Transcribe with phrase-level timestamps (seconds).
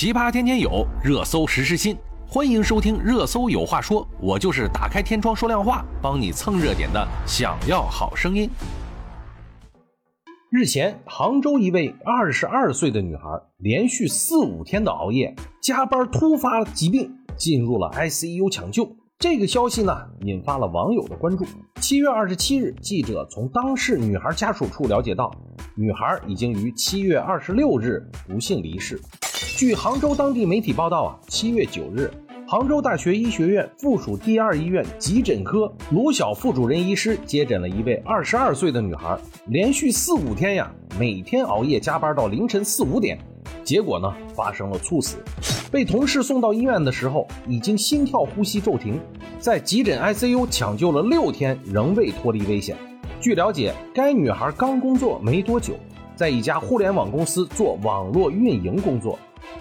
[0.00, 1.94] 奇葩天天有，热搜时时新。
[2.26, 7.06] 欢迎收听《热搜有话说》，我就是打开天窗说亮话，帮你蹭热点的。
[7.26, 8.48] 想要好声音。
[10.50, 13.24] 日前，杭州一位二十二岁的女孩
[13.58, 18.96] 连续四五天的熬夜加班，突发疾病，进入了 ICU 抢救。
[19.20, 21.44] 这个消息呢，引发了网友的关注。
[21.78, 25.30] 七月二十七日，记者从当事女孩家属处了解到，
[25.74, 28.98] 女孩已经于七月二十六日不幸离世。
[29.58, 32.10] 据杭州当地媒体报道啊，七月九日，
[32.48, 39.18] 杭州大学医学院附属第二医院急诊科卢晓副主任医师接诊了一位二十二岁的女孩，
[39.48, 43.18] 连续四五天呀，每天熬夜加班到凌晨四五点，
[43.62, 45.18] 结果呢，发生了猝死。
[45.70, 48.98] 被同事送到医院的时候，已经心跳呼吸骤停，
[49.38, 52.76] 在急诊 ICU 抢救了六天，仍未脱离危险。
[53.20, 55.74] 据了解，该女孩刚工作没多久，
[56.16, 59.18] 在一家互联网公司做网络运营工作。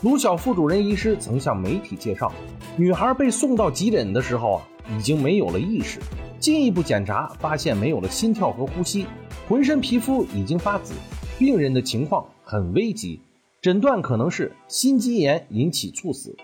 [0.00, 2.32] 卢晓副主任医师曾向媒体介绍，
[2.76, 6.00] 女孩被送到急诊的时候啊，已经没有了意识。
[6.40, 9.06] 进一步检查发现没有了心跳和呼吸，
[9.48, 10.94] 浑身皮肤已经发紫，
[11.38, 13.20] 病人的情况很危急。
[13.62, 16.36] 诊断可能是心肌炎引起猝死。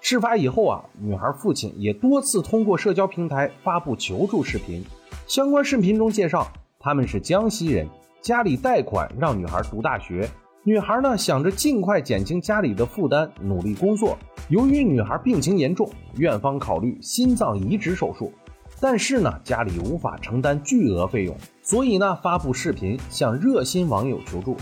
[0.00, 4.84] 事发以后啊，女孩父亲也多次通过社交平台发布求助视频。
[5.28, 6.48] 相关视频中介绍，
[6.80, 7.88] 他们是江西人，
[8.20, 10.28] 家里贷款让女孩读大学。
[10.64, 14.18] 女孩呢想着尽快减轻家里的负担，努力工作。
[14.48, 18.32] 由于女孩病情严重，院方考虑心脏移植手术，
[18.80, 24.56] 但是呢家里无法承担巨额费用，所以呢发布视频向热心网友求助。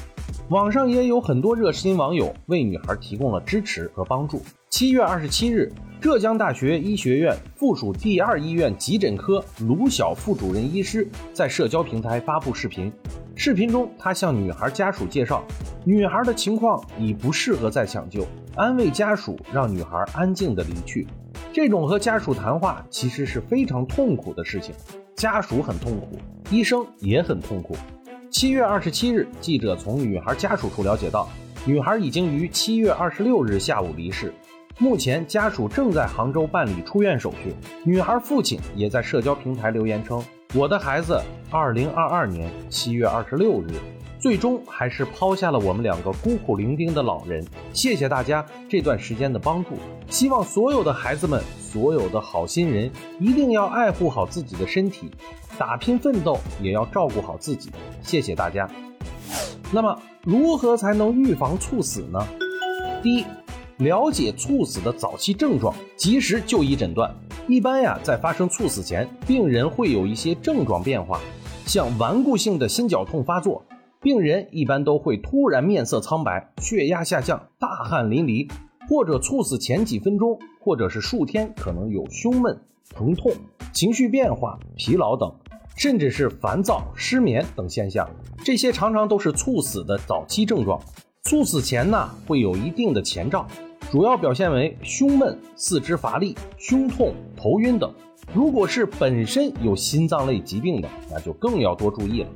[0.50, 4.42] 网上也有很多热心网友为女孩提供了支持和帮助。
[4.69, 12.92] 七月二十七日，浙江大学医学院附属第二医院急诊科卢晓副主任医师在社交平台发布视频。
[13.34, 15.42] 视频中，他向女孩家属介绍，
[15.83, 21.06] 女孩的情况已不适合再抢救，安慰家属，让女孩安静的离去。
[21.55, 24.75] 这种和家属谈话其实是非常痛苦的事情，
[25.17, 26.19] 家属很痛苦，
[26.51, 27.74] 医生也很痛苦。
[28.34, 31.28] 七月二十七日，记者从女孩家属处了解到，
[31.64, 34.34] 女孩已经于七月二十六日下午离世。
[34.77, 37.55] 目前家属正在杭州办理出院手续。
[37.84, 40.20] 女孩父亲也在社交平台留言称
[40.52, 43.68] ：“我的孩子，二零二二年七月二十六日，
[44.18, 47.46] 最终还是抛下了我们两个孤苦伶仃的老人。
[47.72, 49.77] 谢谢大家这段时间的帮助。
[50.11, 52.90] 希望所有的孩子们，所有的好心人，
[53.20, 55.08] 一定要爱护好自己的身体。”
[55.59, 57.70] 打拼奋斗也要照顾好自己，
[58.03, 58.69] 谢谢大家。
[59.73, 62.19] 那么，如何才能预防猝死呢？
[63.03, 63.25] 第一，
[63.79, 67.13] 了解猝死的早期症状，及时就医诊断。
[67.48, 71.20] 一般呀，在发生猝死前，病人会有一些症状变化，
[71.67, 73.64] 像顽固性的心绞痛发作，
[74.01, 78.51] 病人一般都会突然面色苍白、血压下降、大汗淋漓，
[78.89, 82.59] 或者猝死前几分钟或者是数天可能有胸闷、
[82.95, 83.33] 疼痛、
[83.73, 85.35] 情绪变化、疲劳等。
[85.77, 88.08] 甚至是烦躁、失眠等现象，
[88.45, 90.80] 这些常常都是猝死的早期症状。
[91.23, 93.46] 猝死前呢，会有一定的前兆，
[93.90, 97.92] 主要表现为胸闷、四肢乏力、胸痛、头晕等。
[98.33, 102.29] 如果是本身有心脏类疾病的，那就更要多注意了。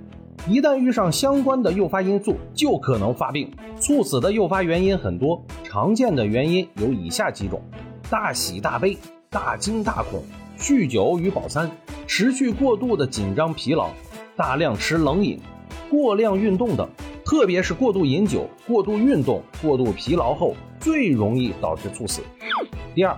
[0.49, 3.51] 一旦遇上相关的诱发因素，就可能发病。
[3.79, 7.61] 猝死的诱发原因很多，常见的原因有以下几种：
[8.09, 8.97] 大喜大悲、
[9.29, 10.23] 大惊大恐、
[10.59, 11.71] 酗酒与饱餐。
[12.09, 13.91] 持续过度的紧张疲劳，
[14.35, 15.39] 大量吃冷饮，
[15.91, 16.89] 过量运动等，
[17.23, 22.23] 特别是过度饮酒、过度运动、过度疲劳后，最容易导致猝死。
[22.95, 23.15] 第二，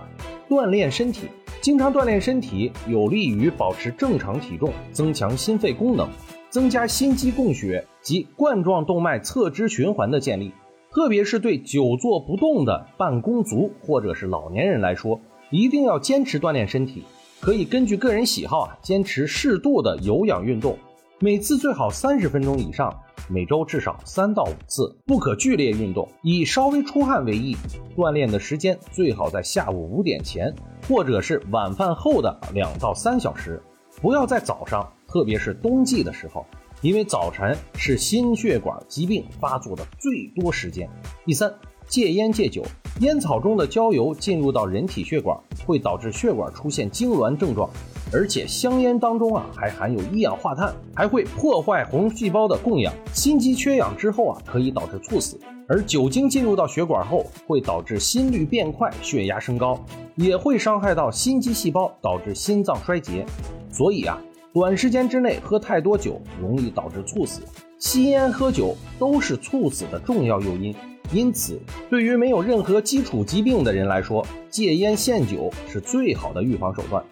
[0.49, 1.21] 锻炼身体，
[1.61, 6.09] 经常锻炼身体有利于保持正常体重，增强心肺功能，
[6.49, 10.51] 增加心肌供血及冠状动脉侧支循环的建立。
[10.91, 17.05] 特别是对久坐不动的办公族或者是老年人来说，一定要坚持锻炼身体。
[17.41, 20.77] 可以根据个人喜好啊，坚持适度的有氧运动，
[21.19, 22.95] 每次最好三十分钟以上，
[23.27, 27.57] 每周至少三到五次，不可剧烈运动，以稍微出汗为宜。
[27.97, 30.53] 锻炼的时间最好在下午五点前，
[30.87, 33.59] 或者是晚饭后的两到三小时，
[34.03, 36.45] 不要在早上，特别是冬季的时候，
[36.81, 40.87] 因为早晨是心血管疾病发作的最多时间。
[41.25, 41.51] 第三，
[41.87, 42.63] 戒烟戒酒。
[43.01, 47.67] 烟草中的焦油进入到人体血管，会导致血管出现痉挛症状，
[48.13, 55.39] 而且香烟当中啊还含有一氧化碳，还会破坏红细胞的供氧，心肌缺氧之后啊可以导致猝死。
[55.67, 59.83] 而酒精进入到血管后，会导致心率变快，血压升高，
[60.15, 63.25] 也会伤害到心肌细胞，导致心脏衰竭。
[63.71, 64.21] 所以啊，
[64.53, 67.41] 短时间之内喝太多酒容易导致猝死，
[67.79, 70.75] 吸烟喝酒都是猝死的重要诱因。
[71.13, 71.59] 因此，
[71.89, 77.03] 对于没有任何基础疾病的人来说，戒烟限酒是最好的预防手段。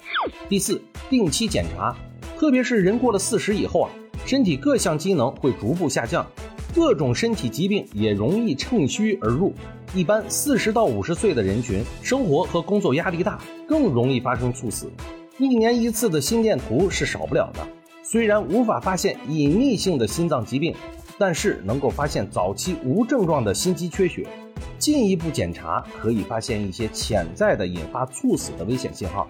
[0.48, 1.94] 第四，定期检查，
[2.38, 3.90] 特别是人过了四十以后啊，
[4.26, 6.26] 身体各项机能会逐步下降，
[6.74, 9.54] 各种身体疾病也容易趁虚而入。
[9.94, 14.90] 一般四十到五十岁的人群，生活和工作压力大，更容易发生猝死。
[15.38, 17.68] 一年一次的心电图是少不了的，
[18.02, 20.74] 虽然无法发现隐秘性的心脏疾病。
[21.20, 24.26] 但是能够发现早期无症状的心肌缺血，
[24.80, 29.28] 进一步检查可以发现一些潜在的引发猝死的危险信号。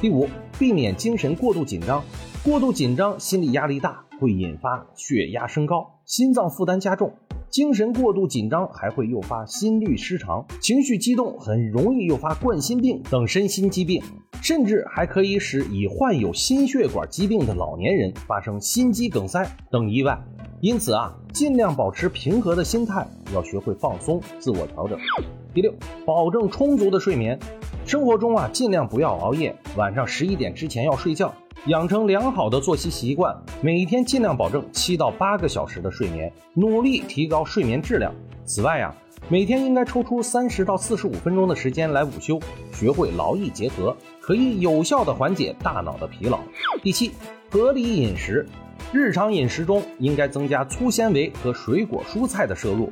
[0.00, 2.02] 第五，避免精神过度紧张，
[2.44, 7.12] 过度紧张，心理压力大，会引发血压升高，心脏负担加重。
[7.50, 14.02] 精神过度紧张还会诱发心律失常，情绪激动很容易诱发冠心病等身心疾病，
[14.40, 20.18] 甚至还可以使已患有心血管疾病的老年人发生心肌梗塞等意外。
[20.62, 23.04] 因此啊，尽量保持平和的心态，
[23.34, 24.96] 要学会放松、自我调整。
[25.52, 25.74] 第六，
[26.06, 27.36] 保证充足的睡眠。
[27.84, 31.34] 生活中啊，尽量不要熬夜，晚上十一点之前要睡觉，
[31.66, 33.36] 养成良好的作息习惯。
[33.60, 38.14] 每天尽量保证七到八个小时的睡眠，努力提高睡眠质量。
[38.44, 38.94] 此外呀，
[39.28, 42.38] 每天应该抽出三十到四十五分钟的时间来午休，
[42.72, 46.38] 学会劳逸结合，可以有效的缓解大脑的疲劳。
[46.84, 47.10] 第七，
[47.50, 48.46] 合理饮食。
[48.92, 52.90] 日常饮食中应该增加粗纤维和水果蔬菜的摄入，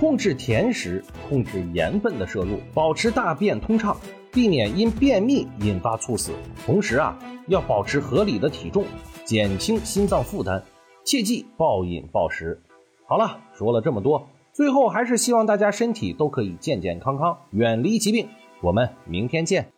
[0.00, 3.94] 控制甜食，控制盐分的摄入，保持大便通畅，
[4.32, 6.32] 避免因便秘引发猝死。
[6.64, 7.18] 同时啊，
[7.48, 8.86] 要保持合理的体重，
[9.26, 10.62] 减轻心脏负担，
[11.04, 12.62] 切忌暴饮暴食。
[13.06, 18.26] 好了，说了这么多，最后还是希望大家身体都可以健健康康，远离疾病。
[18.62, 19.71] 我们明天见。